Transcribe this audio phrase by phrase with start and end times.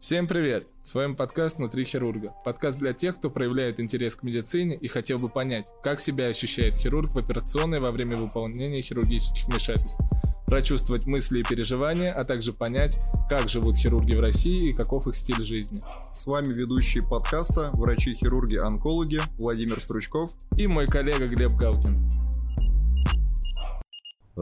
[0.00, 0.66] Всем привет!
[0.80, 2.32] С вами подкаст «Внутри хирурга».
[2.42, 6.74] Подкаст для тех, кто проявляет интерес к медицине и хотел бы понять, как себя ощущает
[6.74, 10.02] хирург в операционной во время выполнения хирургических вмешательств,
[10.46, 15.14] прочувствовать мысли и переживания, а также понять, как живут хирурги в России и каков их
[15.14, 15.82] стиль жизни.
[16.14, 22.29] С вами ведущие подкаста врачи-хирурги-онкологи Владимир Стручков и мой коллега Глеб Галкин.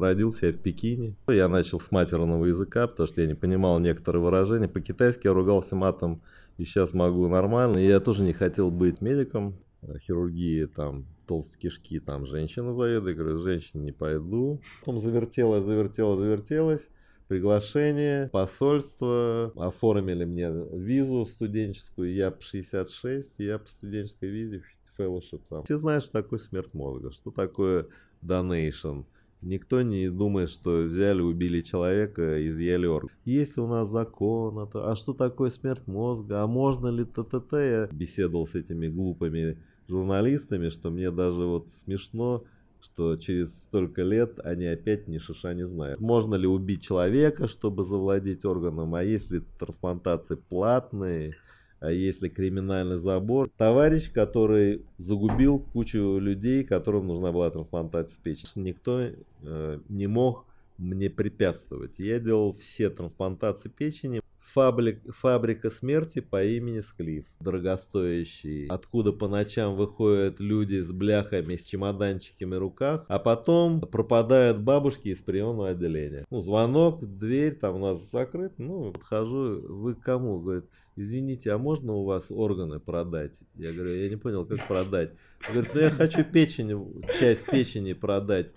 [0.00, 1.16] Родился я в Пекине.
[1.28, 4.68] Я начал с матерного языка, потому что я не понимал некоторые выражения.
[4.68, 6.22] По-китайски я ругался матом,
[6.56, 7.78] и сейчас могу нормально.
[7.78, 9.56] И я тоже не хотел быть медиком.
[10.00, 13.16] Хирургии, там, толстые кишки, там, женщина заведует.
[13.16, 14.60] Я говорю, женщине не пойду.
[14.80, 16.88] Потом завертелась, завертелась, завертелась.
[17.28, 24.62] Приглашение, посольство, оформили мне визу студенческую, я по 66, я по студенческой визе,
[24.98, 25.64] fellowship там.
[25.64, 27.86] Все знают, что такое смерть мозга, что такое
[28.22, 29.04] donation,
[29.40, 33.10] Никто не думает, что взяли, убили человека, изъяли орган.
[33.24, 37.52] Есть у нас закон, а что такое смерть мозга, а можно ли ТТТ?
[37.52, 42.44] Я беседовал с этими глупыми журналистами, что мне даже вот смешно,
[42.80, 46.00] что через столько лет они опять ни шиша не знают.
[46.00, 51.34] Можно ли убить человека, чтобы завладеть органом, а если трансплантации платные,
[51.80, 53.50] а если криминальный забор.
[53.56, 58.64] Товарищ, который загубил кучу людей, которым нужна была трансплантация печени.
[58.64, 61.98] Никто э, не мог мне препятствовать.
[61.98, 64.20] Я делал все трансплантации печени.
[64.54, 71.64] Фабрик, фабрика смерти по имени Склиф, дорогостоящий, откуда по ночам выходят люди с бляхами, с
[71.64, 76.24] чемоданчиками в руках, а потом пропадают бабушки из приемного отделения.
[76.30, 80.40] Ну, звонок, дверь, там у нас закрыт, ну, подхожу, вы к кому?
[80.40, 80.64] Говорит,
[80.96, 83.38] извините, а можно у вас органы продать?
[83.54, 85.12] Я говорю, я не понял, как продать?
[85.52, 88.52] Говорит, ну я хочу печень, часть печени продать.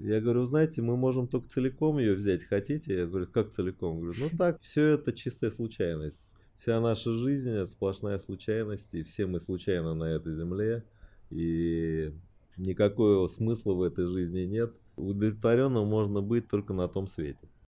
[0.00, 2.94] Я говорю, знаете, мы можем только целиком ее взять, хотите?
[2.94, 4.00] Я говорю, как целиком?
[4.00, 6.32] Говорю, ну так, все это чистая случайность.
[6.56, 10.84] Вся наша жизнь это сплошная случайность, и все мы случайно на этой земле,
[11.30, 12.12] и
[12.56, 14.72] никакого смысла в этой жизни нет.
[14.96, 17.48] Удовлетворенным можно быть только на том свете.